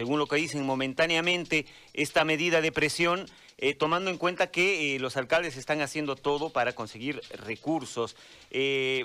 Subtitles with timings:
[0.00, 5.18] según lo que dicen momentáneamente, esta medida de presión, eh, tomando en cuenta que los
[5.18, 8.16] alcaldes están haciendo todo para conseguir recursos.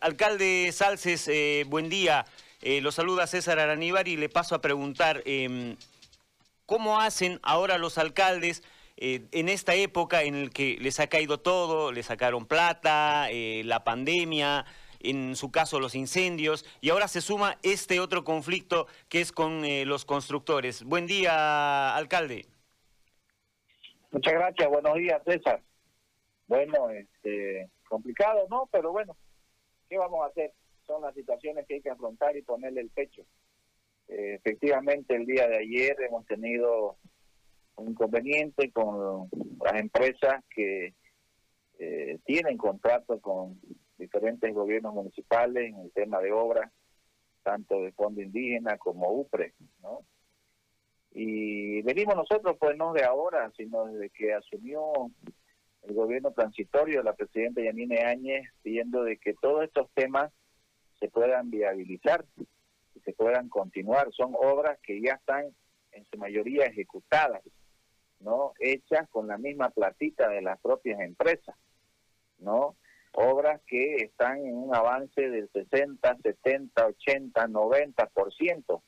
[0.00, 1.28] alcalde Salces,
[1.66, 2.24] buen día.
[2.62, 5.74] lo saluda César Araníbar y le paso a preguntar, em,
[6.66, 8.62] ¿cómo hacen ahora los alcaldes?
[8.98, 14.64] en esta época en la que les ha caído todo, les sacaron plata, la pandemia,
[15.00, 19.64] en su caso los incendios, y ahora se suma este otro conflicto que es con
[19.64, 20.84] eh, los constructores.
[20.84, 22.46] Buen día, alcalde.
[24.10, 25.62] Muchas gracias, buenos días, César.
[26.46, 28.68] Bueno, este, complicado, ¿no?
[28.72, 29.16] Pero bueno,
[29.88, 30.52] ¿qué vamos a hacer?
[30.86, 33.22] Son las situaciones que hay que afrontar y ponerle el pecho.
[34.08, 36.96] Eh, efectivamente, el día de ayer hemos tenido
[37.76, 39.28] un inconveniente con
[39.64, 40.94] las empresas que
[41.78, 43.60] eh, tienen contrato con
[43.98, 46.70] diferentes gobiernos municipales en el tema de obras,
[47.42, 50.00] tanto de fondo indígena como UPRE, ¿no?
[51.12, 55.10] Y venimos nosotros, pues no de ahora, sino desde que asumió
[55.82, 60.32] el gobierno transitorio, la presidenta Yanine Áñez, pidiendo de que todos estos temas
[60.98, 62.24] se puedan viabilizar
[62.94, 64.08] y se puedan continuar.
[64.12, 65.46] Son obras que ya están
[65.92, 67.42] en su mayoría ejecutadas,
[68.20, 68.52] ¿no?
[68.58, 71.56] Hechas con la misma platita de las propias empresas,
[72.38, 72.76] ¿no?
[73.56, 78.82] Obras que están en un avance del 60, 70, 80, 90%,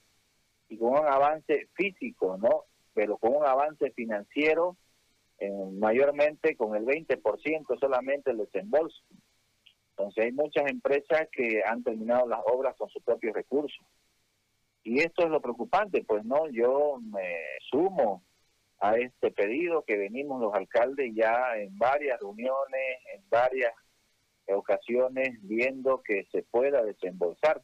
[0.70, 2.64] y con un avance físico, ¿no?
[2.94, 4.76] Pero con un avance financiero
[5.74, 9.00] mayormente con el 20% solamente el desembolso.
[9.90, 13.84] Entonces hay muchas empresas que han terminado las obras con sus propios recursos.
[14.82, 17.36] Y esto es lo preocupante, pues no, yo me
[17.70, 18.24] sumo
[18.80, 23.72] a este pedido que venimos los alcaldes ya en varias reuniones, en varias
[24.54, 27.62] ocasiones viendo que se pueda desembolsar.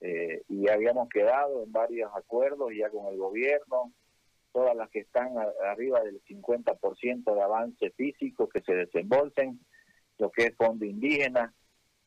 [0.00, 3.92] Eh, y habíamos quedado en varios acuerdos ya con el gobierno,
[4.52, 5.34] todas las que están
[5.64, 9.60] arriba del 50% de avance físico que se desembolsen,
[10.18, 11.54] lo que es fondo indígena.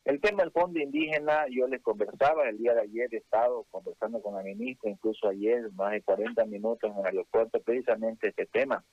[0.04, 4.20] El tema del fondo indígena, yo les conversaba el día de ayer, he estado conversando
[4.20, 8.84] con la ministra, incluso ayer, más de 40 minutos en el aeropuerto, precisamente este tema.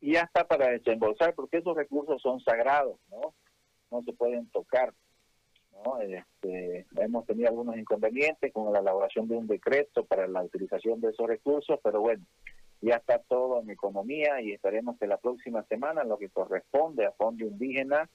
[0.00, 3.34] Y ya está para desembolsar, porque esos recursos son sagrados, ¿no?
[3.90, 4.92] No se pueden tocar.
[5.84, 6.00] ¿no?
[6.00, 11.10] Este, hemos tenido algunos inconvenientes con la elaboración de un decreto para la utilización de
[11.10, 12.24] esos recursos, pero bueno,
[12.80, 17.12] ya está todo en economía y esperemos que la próxima semana, lo que corresponde a
[17.12, 18.08] fondo indígena,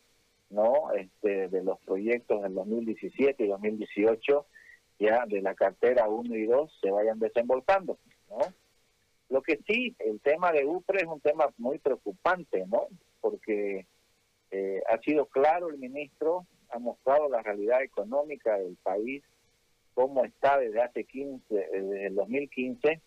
[0.49, 4.45] no este, de los proyectos del 2017 y 2018,
[4.99, 7.97] ya de la cartera 1 y 2 se vayan desembolsando,
[8.29, 8.37] ¿no?
[9.29, 12.87] Lo que sí, el tema de UPRE es un tema muy preocupante, ¿no?
[13.21, 13.87] Porque
[14.51, 19.23] eh, ha sido claro el ministro, ha mostrado la realidad económica del país,
[19.93, 23.01] cómo está desde hace 15, desde el 2015,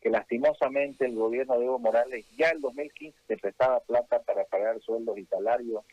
[0.00, 4.80] que lastimosamente el gobierno de Evo Morales ya el 2015 se prestaba plata para pagar
[4.80, 5.84] sueldos y salarios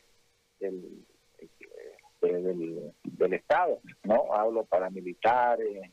[0.60, 1.04] del,
[1.40, 4.32] eh, del, Estado, ¿no?
[4.32, 5.92] Hablo para militares,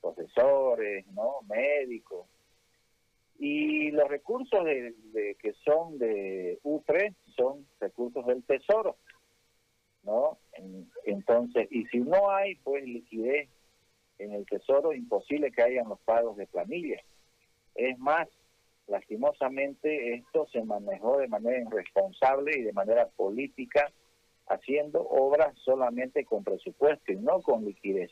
[0.00, 1.36] profesores, ¿no?
[1.48, 2.26] Médicos,
[3.38, 8.96] y los recursos de, que son de UPRE son recursos del Tesoro,
[10.02, 10.38] ¿no?
[11.04, 13.48] entonces, y si no hay, pues, liquidez
[14.18, 17.00] en el Tesoro, imposible que hayan los pagos de planilla.
[17.76, 18.28] Es más,
[18.88, 23.92] lastimosamente, esto se manejó de manera irresponsable y de manera política,
[24.48, 28.10] haciendo obras solamente con presupuesto y no con liquidez.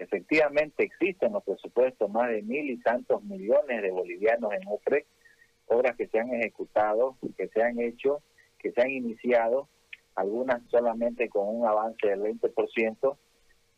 [0.00, 5.04] Efectivamente existen los presupuestos más de mil y tantos millones de bolivianos en UPRE,
[5.66, 8.22] obras que se han ejecutado, que se han hecho,
[8.58, 9.68] que se han iniciado,
[10.14, 13.16] algunas solamente con un avance del 20%,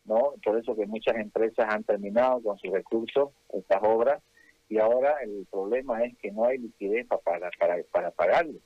[0.05, 0.33] ¿no?
[0.41, 4.23] Por eso que muchas empresas han terminado con sus recursos estas obras
[4.69, 8.59] y ahora el problema es que no hay liquidez para, para, para pagarlo.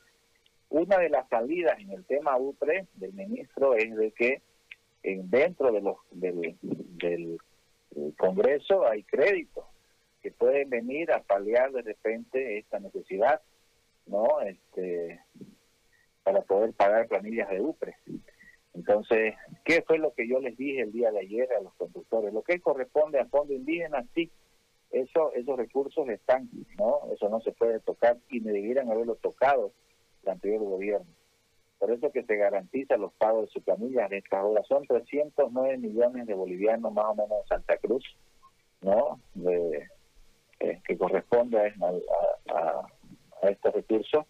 [0.70, 4.42] Una de las salidas en el tema UPRE del ministro es de que
[5.02, 7.40] en, dentro de los del
[8.18, 9.66] Congreso hay créditos
[10.22, 13.42] que pueden venir a paliar de repente esta necesidad,
[14.06, 14.42] ¿no?
[14.42, 15.22] Este,
[16.24, 17.96] para poder pagar planillas de UPRE.
[18.74, 19.34] Entonces,
[19.64, 22.34] ¿qué fue lo que yo les dije el día de ayer a los conductores?
[22.34, 24.30] Lo que corresponde a fondo indígena, sí,
[24.92, 27.02] eso, esos recursos están, ¿no?
[27.12, 29.72] Eso no se puede tocar y me debieran haberlo tocado
[30.24, 31.17] el anterior gobierno.
[31.80, 34.66] Por eso que se garantiza los pagos de su planilla de estas obras.
[34.68, 38.04] Son 309 millones de bolivianos más o menos en Santa Cruz,
[38.82, 39.20] ¿no?
[39.36, 39.88] De,
[40.60, 42.88] eh, que corresponde a, a,
[43.44, 44.26] a, este recurso.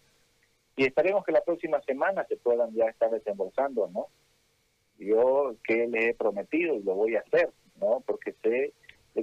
[0.76, 4.08] Y esperemos que la próxima semana se puedan ya estar desembolsando, ¿no?
[4.98, 7.50] Yo que les he prometido y lo voy a hacer,
[7.80, 8.02] ¿no?
[8.06, 8.72] Porque sé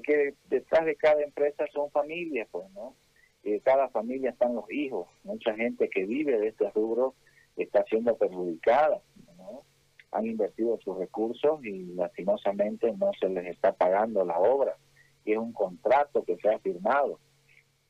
[0.01, 2.95] que detrás de cada empresa son familias, pues, ¿no?
[3.43, 5.07] Y de cada familia están los hijos.
[5.23, 7.13] Mucha gente que vive de este rubro
[7.63, 9.01] está siendo perjudicada,
[9.37, 9.63] ¿no?
[10.11, 14.77] Han invertido sus recursos y lastimosamente no se les está pagando la obra.
[15.23, 17.19] Y es un contrato que se ha firmado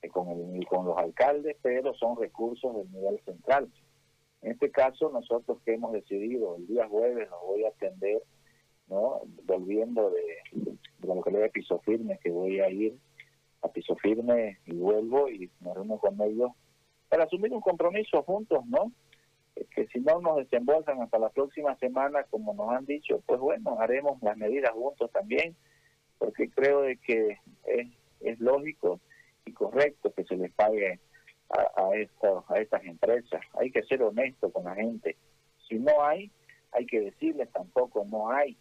[0.02, 3.70] eh, con, el, con los alcaldes, pero son recursos del nivel central.
[4.42, 8.22] En este caso, nosotros que hemos decidido el día jueves nos voy a atender,
[8.88, 9.22] ¿no?
[9.44, 12.96] volviendo de, de lo que le de piso firme, que voy a ir
[13.64, 16.52] a piso firme y vuelvo y me reúno con ellos
[17.10, 18.92] para asumir un compromiso juntos, ¿no?
[19.72, 23.80] Que si no nos desembolsan hasta la próxima semana, como nos han dicho, pues bueno,
[23.80, 25.56] haremos las medidas juntos también,
[26.18, 27.88] porque creo de que es,
[28.22, 29.00] es lógico
[29.46, 31.00] y correcto que se les pague
[31.50, 31.90] a, a,
[32.48, 33.42] a estas empresas.
[33.54, 35.16] Hay que ser honesto con la gente.
[35.68, 36.32] Si no hay,
[36.72, 38.58] hay que decirles tampoco no hay,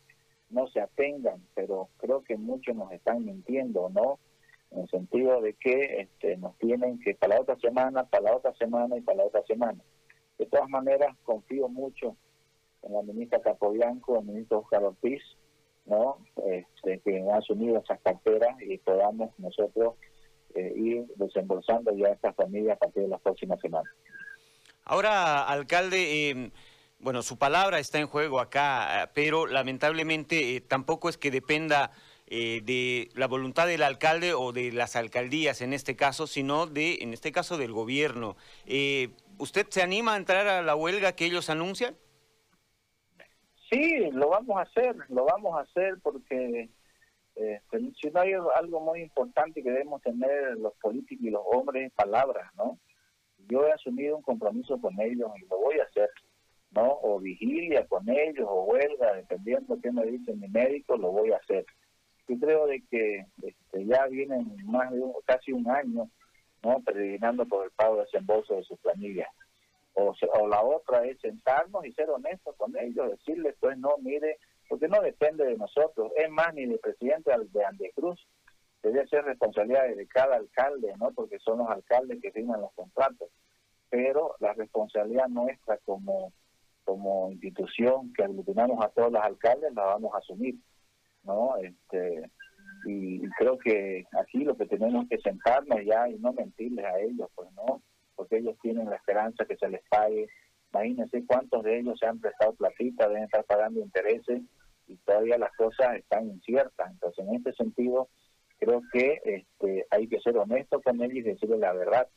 [0.51, 4.19] no se atengan, pero creo que muchos nos están mintiendo, ¿no?
[4.71, 8.37] En el sentido de que este, nos tienen que para la otra semana, para la
[8.37, 9.81] otra semana y para la otra semana.
[10.39, 12.17] De todas maneras, confío mucho
[12.83, 15.23] en la ministra Capobianco, el ministro Oscar Ortiz,
[15.87, 16.19] ¿no?
[16.47, 19.95] Este, que han asumido esas carteras y podamos nosotros
[20.55, 23.93] eh, ir desembolsando ya estas familias a partir de las próximas semanas.
[24.85, 26.51] Ahora, alcalde, eh,
[26.99, 31.93] bueno, su palabra está en juego acá, pero lamentablemente eh, tampoco es que dependa
[32.27, 36.99] eh, de la voluntad del alcalde o de las alcaldías en este caso, sino de,
[37.01, 38.37] en este caso, del gobierno.
[38.67, 41.97] Eh, ¿Usted se anima a entrar a la huelga que ellos anuncian?
[43.71, 46.71] Sí, lo vamos a hacer, lo vamos a hacer porque
[47.35, 51.93] este, si no hay algo muy importante que debemos tener los políticos y los hombres,
[51.93, 52.79] palabras, ¿no?
[53.49, 56.09] Yo he asumido un compromiso con ellos y lo voy a hacer,
[56.71, 57.01] ¿no?
[57.03, 61.33] O vigilia con ellos o huelga, dependiendo de qué me dice mi médico, lo voy
[61.33, 61.67] a hacer.
[62.29, 66.09] Yo creo de que este, ya vienen más de casi un año,
[66.63, 66.81] ¿no?
[66.81, 69.29] Peregrinando por el pago de desembolso de sus planillas.
[69.95, 74.39] O, o la otra es sentarnos y ser honestos con ellos, decirles, pues no, mire,
[74.69, 78.27] porque no depende de nosotros, es más ni del presidente de Andecruz,
[78.83, 81.13] debe ser responsabilidad de cada alcalde, ¿no?
[81.13, 83.29] Porque son los alcaldes que firman los contratos,
[83.89, 86.33] pero la responsabilidad nuestra como
[86.85, 90.57] como institución que aglutinamos a todos los alcaldes la vamos a asumir,
[91.25, 91.57] ¿no?
[91.57, 92.31] Este
[92.87, 97.29] y, creo que aquí lo que tenemos que sentarnos ya y no mentirles a ellos,
[97.35, 97.83] pues no,
[98.15, 100.29] porque ellos tienen la esperanza que se les pague.
[100.73, 104.43] Imagínense cuántos de ellos se han prestado platita, deben estar pagando intereses
[104.87, 106.91] y todavía las cosas están inciertas.
[106.91, 108.09] Entonces, en este sentido,
[108.59, 112.09] creo que este, hay que ser honestos con ellos y decirles la verdad.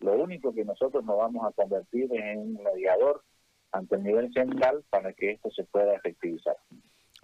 [0.00, 3.22] Lo único que nosotros nos vamos a convertir es en un mediador
[3.72, 6.56] ante el nivel central para que esto se pueda efectivizar.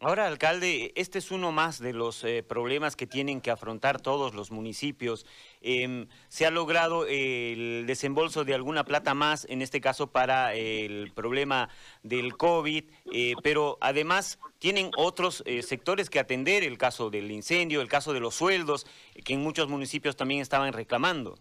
[0.07, 4.37] Ahora, alcalde, este es uno más de los eh, problemas que tienen que afrontar todos
[4.37, 5.27] los municipios.
[5.63, 11.11] Eh, se ha logrado el desembolso de alguna plata más, en este caso para el
[11.13, 11.71] problema
[12.05, 17.81] del COVID, eh, pero además tienen otros eh, sectores que atender, el caso del incendio,
[17.81, 18.87] el caso de los sueldos,
[19.25, 21.35] que en muchos municipios también estaban reclamando.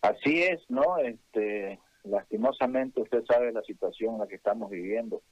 [0.00, 0.98] Así es, ¿no?
[0.98, 5.22] Este, lastimosamente usted sabe la situación en la que estamos viviendo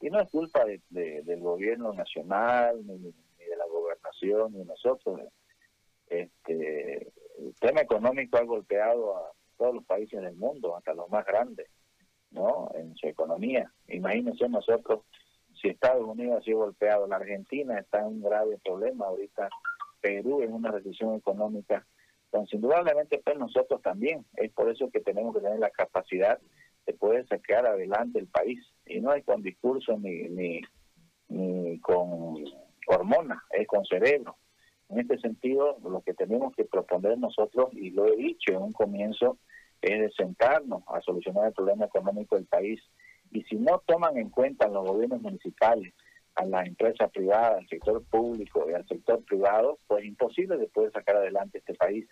[0.00, 0.80] y no es culpa de,
[1.22, 5.20] del gobierno nacional ni, de la gobernación ni nosotros
[6.08, 11.24] este el tema económico ha golpeado a todos los países del mundo hasta los más
[11.26, 11.68] grandes
[12.30, 15.00] no en su economía imagínense nosotros
[15.60, 19.48] si Estados Unidos ha sido golpeado la Argentina está en un grave problema ahorita
[20.00, 21.86] Perú en una recesión económica
[22.34, 24.26] entonces, indudablemente, pues nosotros también.
[24.34, 26.40] Es por eso que tenemos que tener la capacidad
[26.84, 28.58] de poder sacar adelante el país.
[28.86, 30.60] Y no es con discurso ni, ni,
[31.28, 32.44] ni con
[32.86, 34.36] hormonas, es con cerebro.
[34.88, 38.72] En este sentido, lo que tenemos que proponer nosotros, y lo he dicho en un
[38.72, 39.38] comienzo,
[39.80, 42.80] es de sentarnos a solucionar el problema económico del país.
[43.30, 45.94] Y si no toman en cuenta los gobiernos municipales,
[46.36, 50.90] a las empresas privadas, al sector público y al sector privado, pues imposible de poder
[50.90, 52.06] sacar adelante este país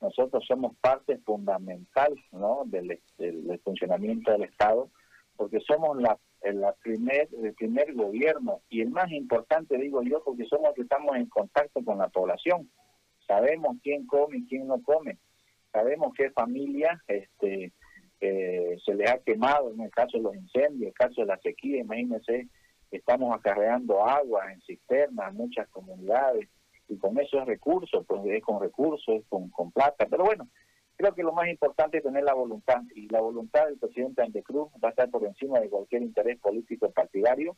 [0.00, 2.62] nosotros somos parte fundamental ¿no?
[2.66, 4.90] del, del, funcionamiento del Estado,
[5.36, 10.44] porque somos la, la primer, el primer gobierno y el más importante, digo yo, porque
[10.46, 12.70] somos los que estamos en contacto con la población.
[13.26, 15.18] Sabemos quién come y quién no come.
[15.72, 17.72] Sabemos qué familia este,
[18.20, 21.26] eh, se les ha quemado en el caso de los incendios, en el caso de
[21.26, 21.80] la sequía.
[21.80, 22.48] Imagínense,
[22.90, 26.48] estamos acarreando agua en cisternas, muchas comunidades
[26.88, 30.48] y con esos recursos, pues es con recursos, con, con plata, pero bueno,
[30.96, 34.68] creo que lo más importante es tener la voluntad y la voluntad del presidente Antecruz
[34.82, 37.56] va a estar por encima de cualquier interés político partidario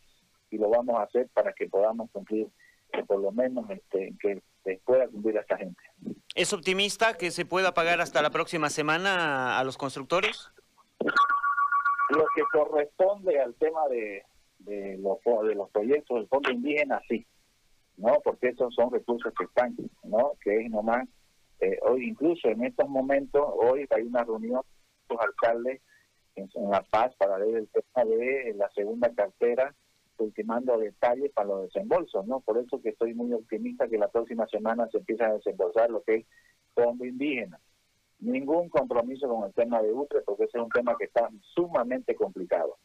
[0.50, 2.48] y lo vamos a hacer para que podamos cumplir
[2.92, 4.42] que por lo menos este, que
[4.84, 5.82] pueda cumplir a esta gente.
[6.34, 10.50] ¿Es optimista que se pueda pagar hasta la próxima semana a los constructores?
[11.00, 14.24] Lo que corresponde al tema de,
[14.58, 17.26] de, los, de los proyectos del Fondo Indígena, sí,
[17.96, 18.20] ¿no?
[18.24, 20.32] Porque esos son recursos que están, ¿no?
[20.42, 21.06] Que es nomás,
[21.60, 24.62] eh, hoy incluso en estos momentos, hoy hay una reunión
[25.06, 25.80] con los alcaldes
[26.34, 29.74] en, La Paz para ver el tema de la segunda cartera
[30.18, 32.40] ultimando detalles para los desembolsos, ¿no?
[32.40, 36.02] Por eso que estoy muy optimista que la próxima semana se empieza a desembolsar lo
[36.02, 36.26] que es
[36.74, 37.60] fondo indígena
[38.20, 42.14] ningún compromiso con el tema de UTRE porque ese es un tema que está sumamente
[42.14, 42.76] complicado.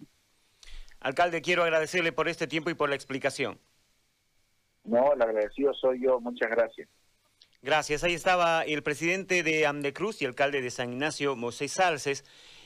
[0.99, 3.59] Alcalde, quiero agradecerle por este tiempo y por la explicación.
[4.85, 6.87] No, el agradecido soy yo, muchas gracias.
[7.63, 8.03] Gracias.
[8.03, 12.25] Ahí estaba el presidente de Amdecruz y alcalde de San Ignacio, Moisés Salces,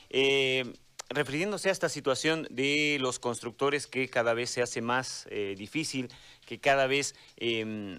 [0.09, 0.73] eh,
[1.09, 6.09] refiriéndose a esta situación de los constructores que cada vez se hace más eh, difícil,
[6.47, 7.95] que cada vez em,